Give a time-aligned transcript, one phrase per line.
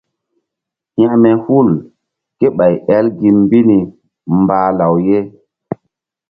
[0.97, 1.69] Hekme hul
[2.39, 3.77] ké ɓay el gi mbi ni
[4.41, 5.19] mbah law ye.